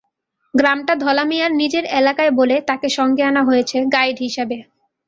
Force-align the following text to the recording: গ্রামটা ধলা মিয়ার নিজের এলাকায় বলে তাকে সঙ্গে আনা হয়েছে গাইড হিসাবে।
গ্রামটা 0.53 0.93
ধলা 0.95 1.23
মিয়ার 1.25 1.51
নিজের 1.61 1.85
এলাকায় 1.99 2.31
বলে 2.39 2.55
তাকে 2.69 2.87
সঙ্গে 2.97 3.23
আনা 3.23 3.41
হয়েছে 3.43 3.77
গাইড 3.93 4.17
হিসাবে। 4.19 4.57